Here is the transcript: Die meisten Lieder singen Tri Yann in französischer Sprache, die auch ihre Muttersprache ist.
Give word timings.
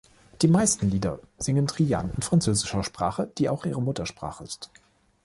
Die 0.41 0.47
meisten 0.47 0.89
Lieder 0.89 1.19
singen 1.37 1.67
Tri 1.67 1.83
Yann 1.83 2.09
in 2.15 2.23
französischer 2.23 2.83
Sprache, 2.83 3.31
die 3.37 3.49
auch 3.49 3.65
ihre 3.67 3.83
Muttersprache 3.83 4.43
ist. 4.43 4.71